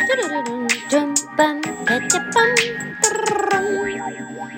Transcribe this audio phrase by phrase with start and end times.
[0.00, 1.72] ルルルン、順番、てっ
[2.08, 2.54] ちゃパン、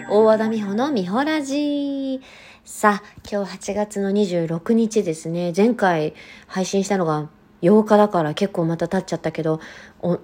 [0.08, 2.20] 大和田美穂の美穂ラジ
[2.64, 5.52] さあ、今日8月の26日ですね。
[5.56, 6.14] 前回
[6.46, 7.28] 配信したのが
[7.60, 9.60] 8日だから結構また経っちゃったけど、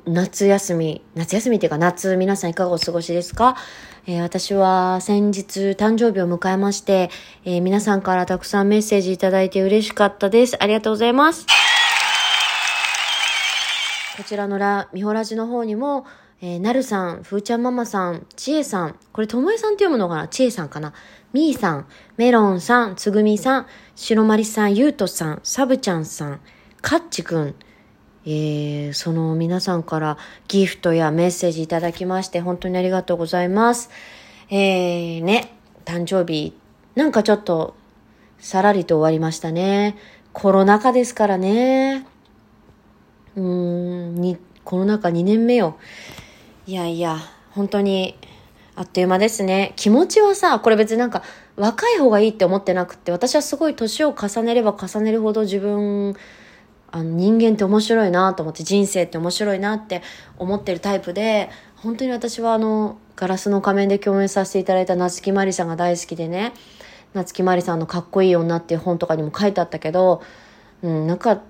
[0.07, 3.23] 夏休み、夏休みっていうか夏皆さんいかがお過ごしで。
[3.23, 3.57] すか、
[4.07, 7.11] えー、私は先日誕生日を迎えまして、
[7.45, 10.47] えー、皆さんからたくさんメッセージいいて嬉しかったで。
[10.47, 10.57] す。
[10.63, 11.45] ありがとうございます。
[14.19, 16.05] こちらのラ、ミホラジの方にも、
[16.43, 20.27] えー、なるさん、ふーちゃんママさん、ちえさん、これともえさんって読むのかな？
[20.27, 20.93] ちえさんかな？
[21.33, 21.87] みーさん、
[22.17, 26.41] メロンさん、つぐみさん、しろまりさん、ゆうとさん、さぶちゃんさん、
[26.83, 27.55] かっちくん、
[28.27, 33.89] えー、その皆さんからギフトやメッセージいただきまして本当にありがとうございます。
[34.51, 35.53] えー、ね、
[35.85, 36.59] 誕生日、
[36.97, 37.77] なんかちょっと
[38.41, 39.97] さらりと終わりましたね。
[40.33, 42.05] コロナ禍ですからね。
[43.39, 45.77] うーん、に、コロナ禍2年目よ。
[46.67, 47.19] いやいや、
[47.51, 48.17] 本当に、
[48.75, 49.73] あっという間ですね。
[49.77, 51.23] 気持ちはさ、これ別になんか、
[51.57, 56.15] 若い方がいいって思ってなくて、私はすごい年を重ねれば重ねるほど自分、
[56.91, 60.03] あの人間って面白いなと思って、人生って面白いなって
[60.37, 66.53] 思ってるタイプで、本当に私はあの、ガラスの仮面で共演させていただいた夏木マリさんが大好きでね、
[67.15, 70.23] 夏木マリさんのかっこいい女っていう本とかにも書いてあったけど、
[70.83, 71.41] うん、なんか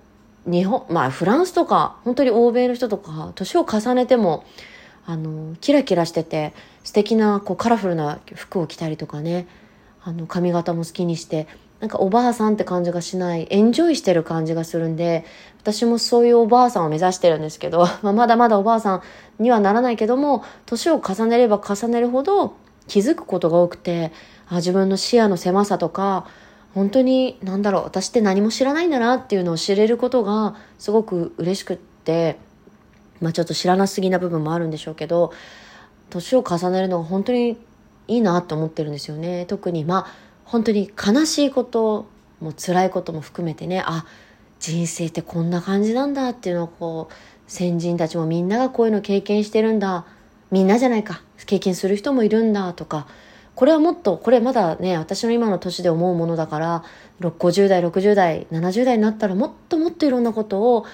[0.50, 4.44] 日本、まあフランスとか、本当に欧米の人とか、年を重ねても、
[5.06, 6.52] あの、キラキラしてて、
[6.84, 9.46] 素敵な、こう、カラフルな服を着たりとかね、
[10.02, 11.46] あの、髪型も好きにして、
[11.80, 15.24] なんかおばあさんって感じがしない、エンジョイしてる感じがするんで、
[15.60, 19.02] 私もそういうおばあさんを目指してるんですけど、 まあ、まだまだおばあさん
[19.42, 22.54] にはならないけども、年を重ねれば重ねるほど
[22.88, 24.12] 気づくことが多くて、
[24.48, 26.26] あ自分の視野の狭さとか、
[26.78, 32.38] 本当に何だろう私って何も知らないんだなっていうのを知れることがすごく嬉しくって
[33.20, 35.32] まあちょっと知らなすぎな部分もあるんでしょうけど
[36.08, 37.58] 年を重ねるのが本当に
[38.06, 39.44] いいなと思ってるんですよね。
[39.46, 42.06] 特にまあ本当に悲しいこと
[42.40, 44.06] も辛いことも含めてねあ
[44.60, 47.14] 人生ってこんな感じなんだっていうのをこう
[47.50, 50.06] 先人たちもみんながこういうの経験してるんだ。
[50.52, 51.22] みんなじゃないか。
[51.44, 53.08] 経験する人もいるんだとか
[53.58, 56.84] これはもっと、これまだね、私の今の年で思うものだから、
[57.20, 60.84] 50代、60代、70代になったらもっともっといろんなことを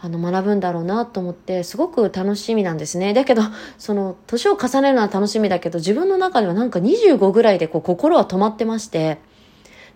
[0.00, 3.12] あの学ぶんだろうなと思ってすごく楽しみなんですね。
[3.12, 3.42] だけど、
[3.76, 9.18] その年を重ねるのは楽しみだけど自分の中ではなんか25ぐらいでこう心は止まってまして、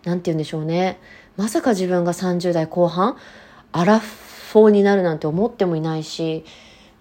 [0.05, 1.01] なんて言うんでしょうね。
[1.39, 3.17] まさか自分が30代後半、
[3.73, 6.45] アラフォーになるなんて思ってもいないし、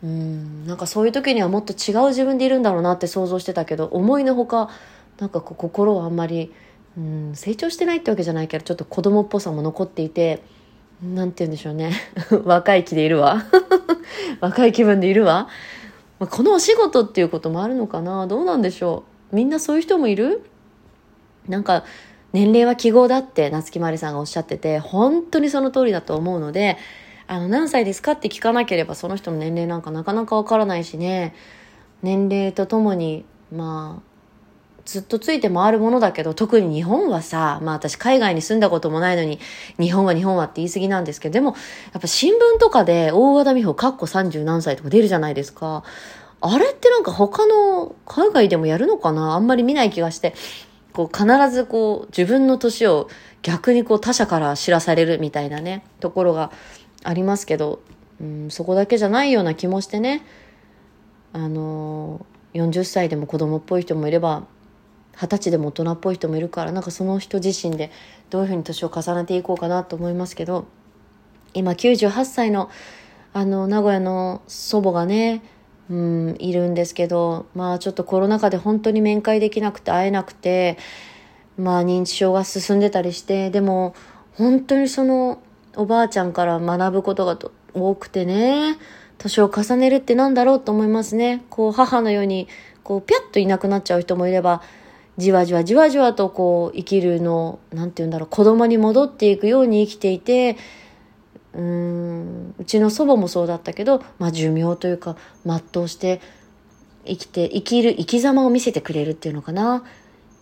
[0.04, 4.70] うん、なんかそういう時にはもっと違う自分でいるんだろうなって想像してたけど、思いのほか
[5.19, 6.53] なんかこう心はあんまり、
[6.97, 10.41] うん、成長してないってわけじゃないけどちょっと子供っぽさも残っていて
[11.01, 11.91] なんて言うんでしょうね。
[12.44, 13.44] 若い気でいるわ。
[14.41, 15.47] 若い気分でいるわ、
[16.19, 18.25] まあ、このお仕事っていうこともあるのかな。
[18.25, 19.35] どうなんでしょう。
[19.35, 20.44] みんなそういう人もいる？
[21.47, 21.84] なんか
[22.34, 26.78] 年齢は記号だって夏木マリさんがおっしゃってて本当にその通りだと思うので
[27.25, 31.35] あの何歳ですかって聞かなければその人の年齢なんかなかなかわからないしね。
[32.03, 34.06] 年齢とともにまあ
[34.88, 39.38] ずっとついて回るものだけど、特に日本はさ、まあ私海外に住んだこともないのに、
[39.78, 41.56] 日本は日本はって言い過ぎなんですけど、でも、
[41.92, 45.84] やっぱ新聞とかで大和田美穂かっこ30何歳とか出るじゃないですか。
[46.40, 49.34] あれってなんか他の海外でもやるのかな？
[49.34, 50.34] あんまり見ない気がして、
[50.94, 53.09] こう必ずこう自分の年を
[53.42, 56.52] 逆にこう他者から知らされるみたいなね、ところが
[57.03, 57.81] ありますけど、
[58.22, 60.26] うん、そこだけじゃないような気もしてね、
[61.34, 64.47] あのー、40歳でも子供っぽい人もいれば、
[65.19, 67.91] 二十歳でも大人っぽい人もいるからなんかその人自身で
[68.29, 70.67] どういうふうに年を重ねていこうかなと思いますけど
[71.53, 72.69] 今98歳の
[73.33, 75.44] あの名古屋の祖母がね
[75.89, 80.78] うんいるんですけどまあちょっとコロナ禍で本当に面会できなくて会えなくて
[81.57, 83.95] まあ認知症が進んでたりしてでも
[84.35, 85.41] 本当にその
[85.75, 87.38] おばあちゃんから学ぶことが
[87.73, 88.78] 多くてね
[89.17, 91.43] 年を重ねるってなんだろうと思いますね。
[91.49, 92.47] こう母のように
[92.84, 94.61] こうピャッといなくなっちゃう人もいれば
[95.17, 100.58] じわじわじわじわとこう生きるの、なんて言うんだろう、子供に戻っていくように生きていて、
[101.53, 106.22] うん、うちの祖母もそうだったけど、まあ寿命というか、全うして
[107.05, 109.84] 生きて、生きる生き様を見せてくれるっていうのかな。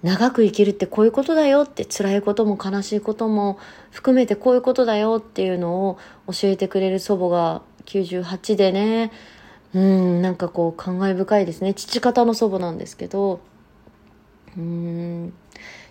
[0.04, 3.57] 長く生きるってこういうことだよって辛いことも悲しいことも
[3.89, 5.98] 含めてこういうことだよっていうのを
[6.28, 9.12] 教えてくれる祖母が98でね。
[9.74, 11.74] うんなんかこう感慨深いですね。
[11.74, 13.39] 父方の祖母なんですけど。
[14.57, 15.34] うん。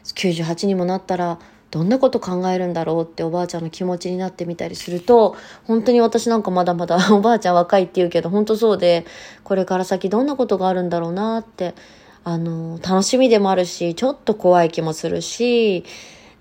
[0.04, 1.38] 98にもなったら
[1.70, 5.34] どんなこと考えるんだろうっておばあちゃんの気持ちになってみたりすると、
[5.64, 9.04] 本当に私なんかまだまだおばあちゃん若いって言うけど、本当そうで、
[9.42, 11.74] これから先どんなことがあるんだろうなって、
[12.22, 15.84] あの、楽しみでもあるし、ちょっと怖い気もするし、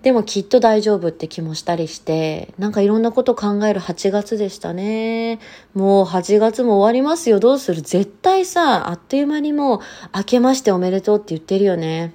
[0.03, 5.39] でもきっと大丈夫って気もしたりして、なんかいろんなこと考える8月でしたね。
[5.73, 7.39] もう8月も終わりますよ。
[7.39, 7.81] どうする？
[7.81, 9.79] 絶対さ、あっという間にもう
[10.13, 12.13] 明けましておめでとうって言ってるよね。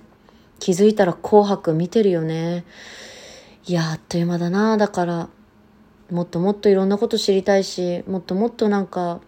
[0.61, 2.67] 気づいたら紅白見てるよね。
[3.67, 4.77] いや、あっという間だな。
[4.77, 5.29] だから、
[6.11, 9.21] もっともっといろんなこと知りたいし、もっともっとなんか、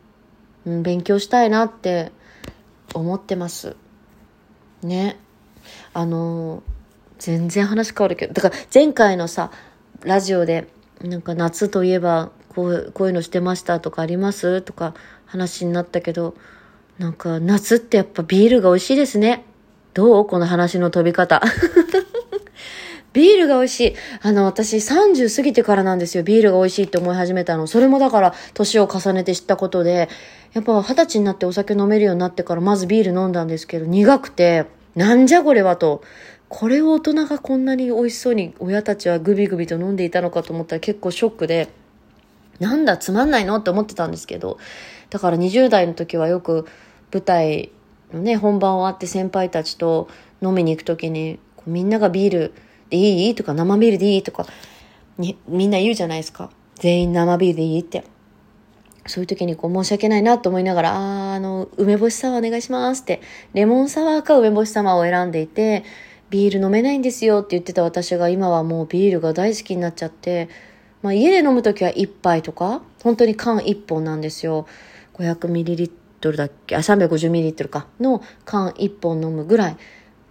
[0.66, 2.12] うん、勉強したいなって
[2.92, 3.74] 思ってます。
[4.82, 5.18] ね。
[5.94, 6.62] あの
[7.20, 9.52] 全然話変わるけど、だから前回のさ、
[10.02, 10.66] ラジオで、
[11.02, 14.62] なんか夏といえばこうこういうのしてましたとかあります？
[14.62, 14.94] とか
[15.26, 16.34] 話になったけど、
[16.98, 19.44] なんか夏ってやっぱビールが美味しいですね。
[19.94, 20.26] どう？
[20.26, 21.42] この話の飛び方。
[23.12, 23.94] ビールが美味しい。
[24.22, 26.22] あの、私30過ぎてからなんですよ。
[26.22, 27.66] ビールが美味しいって思い始めたの。
[27.66, 30.08] それもだから年を重ねて知ったことで、
[30.52, 36.04] やっぱ二十歳になってお酒飲めるようになってからまずビール飲んだんですけど、苦くて、なんじゃこれはと。
[36.50, 41.68] これを大人がこんなに美味しそうに親たちはグビグビと飲んでいたのかと思ったら結構ショックで、
[42.58, 44.58] なんだつまんないのって思ってたんですけど、
[45.10, 46.66] だから20代の時はよく
[47.12, 47.70] 舞台
[48.12, 50.08] のね、本番終わって先輩たちと
[50.42, 52.52] 飲みに行く時に、みんながビール
[52.90, 53.34] でいい？
[53.36, 54.22] とか生ビールでいい？
[54.24, 54.44] とか
[55.18, 56.50] に、みんな言うじゃないですか。
[56.74, 58.02] 全員生ビールでいいって。
[59.06, 63.22] そういう時にこう申し訳ないなと思いながら、ああ、あの、梅干しサワーお願いしますって、
[63.54, 65.84] レモンサワーか梅干しサワーを選んでいて、
[66.30, 70.48] ビール飲めないんですよって言ってた私が今はもうビールが大好きになっちゃって、
[71.02, 74.66] まあ家で飲む時は1杯とか、本当に缶1本なんですよ。
[75.14, 76.76] 500ml だっけ？
[76.76, 77.86] あ、350ml か。
[77.98, 79.76] の缶1本飲むぐらい。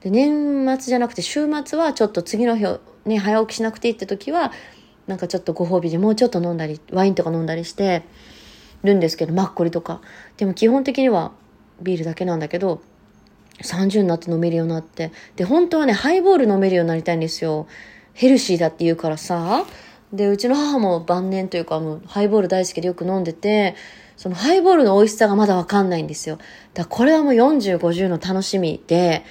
[0.02, 2.66] で、年末じゃなくて週末はちょっと次の日
[3.06, 4.52] ね、早起きしなくていいって時は、
[5.08, 8.04] なんかちょっとご褒美でもうちょっと飲んだり、ワインとか飲んだりして
[8.84, 10.02] るんですけど、マッコリとか。
[10.38, 11.32] でも基本的には
[11.82, 12.82] ビールだけなんだけど、
[13.64, 15.12] 30になって飲めるようになって。
[15.36, 17.68] で、本当はね、ハイボール飲めるようになりたいんですよ。
[18.14, 19.66] ヘルシーだって言うからさ。
[20.14, 23.76] で、うちの母も晩年というか、もうハイボール大好きでよく飲んでて、
[24.18, 26.38] そのハイボールの美味しさがまだわかんないんですよ。
[26.74, 29.24] だからこれはもう40、50の楽しみで、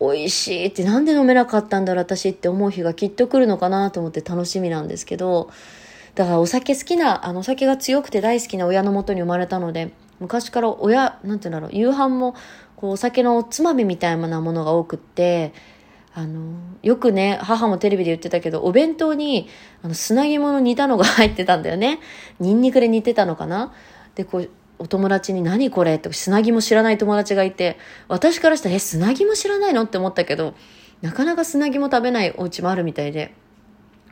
[0.00, 5.50] 美味しいってなんで飲めなかったんだろう私って思う日がきっと来るのかなと思って楽しみなんですけど、
[6.14, 9.92] だからお酒好きな、あのお酒が強くて大好きな親のもとに生まれたので、
[10.24, 12.34] 昔から親、なんて言うんだろう、夕飯も
[12.76, 15.52] こうお酒のおつまみみたいなものが多くって、
[16.14, 19.48] あの、よくね、母もテレビで言ってたけど、お弁当に、
[19.82, 21.98] あの、砂肝の煮たのが入ってたんだよね。
[22.38, 23.72] ニンニクで煮てたのかな
[24.14, 25.96] で、こう、お友達に何これ？
[25.96, 27.78] って砂肝知らない友達がいて、
[28.08, 29.82] 私からしたら、え、砂肝知らないの？
[29.82, 30.54] って思ったけど、
[31.00, 33.34] なかなか砂肝食べないお家もあるみたいで、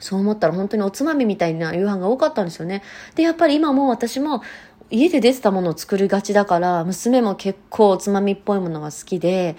[0.00, 2.82] そう思ったら本当におつまみみたいな夕飯が多かったんですよね。
[3.14, 4.42] で、やっぱり今も私も
[4.92, 9.56] 家で出てたものを作りがちだから、娘も結構おつまみっぽいものが好きで、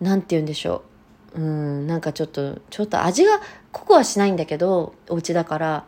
[0.00, 0.82] なんて言うんでしょ
[1.36, 1.40] う。
[1.40, 3.40] うん、なんかちょっと、ちょっと味が
[3.70, 5.84] 濃くはしないんだけど、お家だから、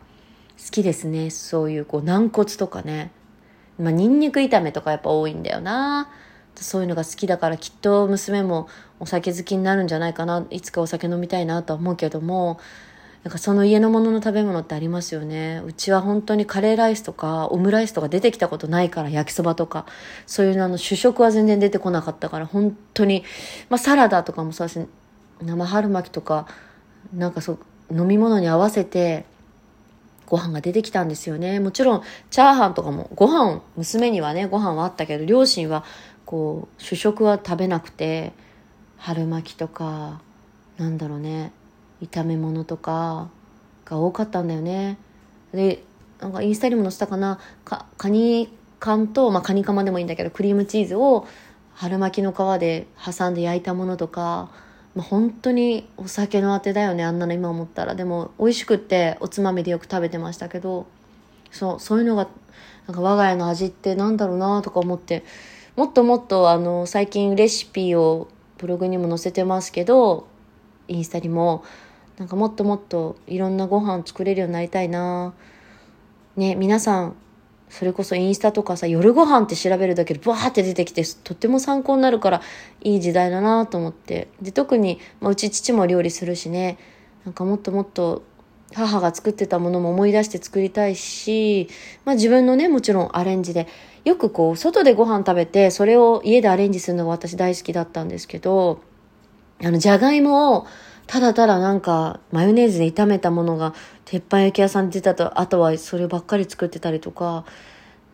[0.57, 1.31] 好きですね。
[1.31, 3.11] そういうこう軟骨とかね。
[3.77, 6.09] まあ、ニンニク炒めとかやっぱ多いんだよな。
[6.55, 8.67] そういうのが好きだからきっと娘も
[8.99, 10.45] お酒好きになるんじゃないかな。
[10.49, 12.59] いつかお酒飲みたいなとは思うけども、
[13.23, 15.61] なんかその家のものの食べ物ってありますよね。
[15.63, 19.85] うちは本当にカレーライスとかオムライスとか出てきたことないから焼きそばとか、
[20.25, 23.23] そういうあの主食は全然出てこなかったから本当に、
[23.69, 24.87] まあサラダとかもそうです、
[25.43, 26.47] 生春巻きとか、
[27.13, 27.59] なんかそう、
[27.95, 29.25] 飲み物に合わせて
[30.25, 31.59] ご飯が出てきたんですよね。
[31.59, 32.01] もちろん
[32.31, 35.83] チャーハンとかもご飯、娘にはね、ご飯はあったけど、両親は
[36.25, 38.33] こう主食は食べなくて、
[38.97, 40.21] 春巻きとか、
[40.77, 41.51] なんだろうね、
[42.01, 43.29] 炒め物とか
[43.85, 44.97] が多かったんだよね。
[45.53, 45.83] で
[46.19, 47.39] なんかインスタにも載せたかな。
[47.65, 51.27] かカニ缶と、まあ、カニカマでもいいんだけどクリームチーズを
[51.73, 54.51] 春巻きの皮で挟んで焼いたものとか、
[54.95, 57.95] まあ、本当にお酒のあてだよねあんなの今思ったら。
[57.95, 60.87] でも美味しくっておつまみでよく食べてましたけど。
[61.51, 62.27] そうそういうのが
[62.87, 65.23] なんか我が家の味ってなんだろうなとか思って。
[65.75, 68.27] もっともっとあの最近レシピを
[68.57, 70.27] ブログにも載せてますけど
[70.89, 71.63] インスタにも
[72.21, 75.33] なんかもっともっといろんなご飯作れるようになりたいな
[76.35, 77.15] ね、皆さん、
[77.67, 82.41] それこそインスタとかさ、夜ご飯って調べるだけでバーって出てきて、とっても参考になるから
[82.83, 84.27] いい時代だなと思って。
[84.39, 86.77] で、特に、まあ、うち父も料理するしね、
[87.25, 88.21] なんかもっともっと
[88.75, 91.69] 母が作ってたものも思い出して作りたいし、
[92.05, 93.67] まあ自分のね、もちろんアレンジで、
[94.05, 98.79] よくこう、外でご飯食べて、それを家でアレンジするのが私大好きだったんですけど、
[99.63, 100.67] あの、じゃがいもを、
[101.11, 103.73] ただただなんか、マヨネーズで炒めたものが、
[104.05, 107.43] 鉄板焼き屋さんに出たと、あとはそればっかり作ってたりとか、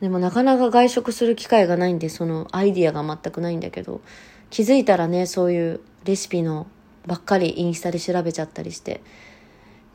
[0.01, 4.01] でもなかなか外食する機会がないんで、そのアイディアが全くないんだけど、
[4.49, 6.65] 気づいたらね、そういうレシピの
[7.05, 9.01] ばっかりインスタで調べちゃったりして、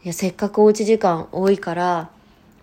[0.04, 2.10] いや、せっかくおうち時間多いから、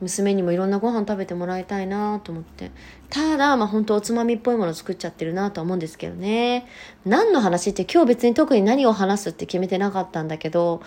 [0.02, 2.72] 娘にもいろんなご飯食べてもらいたいなと思って。
[3.10, 6.68] ただ、まあ本当おつまみっぽいもの作っちゃってるなと思うんですけどね。
[7.06, 10.82] 何の話って今日別に特に何を話すって決めてなかったんだけど、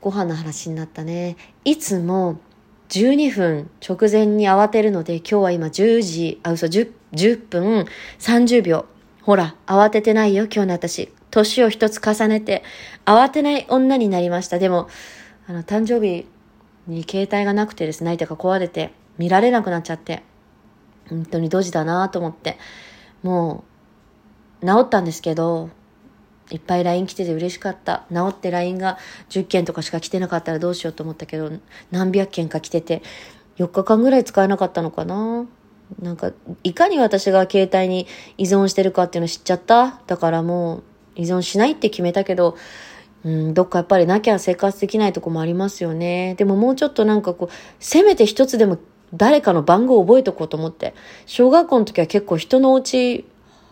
[0.00, 1.36] ご飯の話になったね。
[1.64, 2.40] いつも
[2.88, 7.86] 12分直前に慌てるので、今日は今10時、あ、嘘、10, 10分
[8.18, 8.86] 30秒。
[9.22, 11.12] ほら、慌ててないよ、今日の私。
[11.30, 12.64] 年を一つ重ねて、
[13.04, 14.58] 慌てない女になりました。
[14.58, 14.88] でも、
[15.46, 16.26] あの、誕生日
[16.86, 20.22] に携帯がなくてですね、相手が壊れて、見られなくなっちゃって、
[21.08, 22.58] 本当にドジだなと思って、
[23.22, 23.64] も
[24.62, 25.70] う、治ったんですけど、
[26.50, 28.04] いっぱい LINE 来てて嬉しかった。
[28.12, 31.50] 治って LINE が10件とかしか来てなかったらどうしようと思ったけど、
[31.90, 33.02] 何百件か来てて、
[33.58, 35.46] 4日間ぐらい使えなかったのかな
[36.00, 36.32] なんか、
[36.64, 38.06] いかに私が携帯に
[38.38, 40.00] 依存してるかっていうの知っちゃった。
[40.06, 40.82] だからもう、
[41.16, 42.56] 依存しないって決めたけど、
[43.24, 46.34] うん、どっかやっぱりなきゃ生活できないとこもありますよね。
[46.36, 48.78] でももうちょっとなんかこう、せめて一つでも
[49.14, 50.94] 誰かの番号を覚えとこうと思って。
[51.26, 53.24] 小学校の時は結構人のお家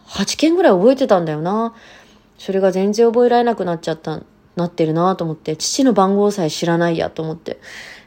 [0.06, 1.74] 8件ぐらい覚えてたんだよな。
[2.38, 4.22] それが全然覚えられなくなっちゃった、
[4.56, 7.58] なってるなと思って、父の番号さえ知らないやと思って、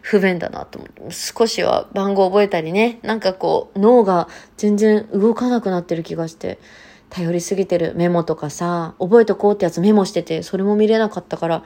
[0.01, 6.59] 不便だなと思って、少しは番号覚えたりね、なんかこう、脳が全然動かなくなってる気がして、
[7.11, 11.63] 頼りすぎてるメモとかさ、覚えとこうってやつメモしてて、それも見れなかったから、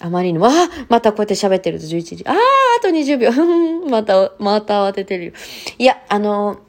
[0.00, 2.24] あまりに、わあまたこうやって喋ってると11時。
[2.26, 2.34] ああ
[2.78, 3.30] あと20秒。
[3.90, 5.32] また、また慌ててるよ。
[5.78, 6.60] いや、あの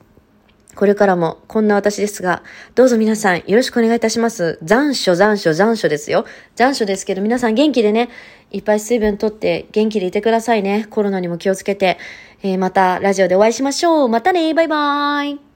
[0.75, 2.43] これからもこんな私ですが、
[2.75, 4.59] どうぞ皆さんよろしくお願いいたします。
[4.61, 6.25] 残暑残暑残暑ですよ。
[6.55, 8.09] 残暑ですけど皆さん元気でね、
[8.51, 10.85] いっぱい水分とって元気でいてくださいね。
[10.89, 11.97] コロナにも気をつけて、
[12.43, 14.09] えー、またラジオでお会いしましょう。
[14.09, 15.54] またね、バイバーイ。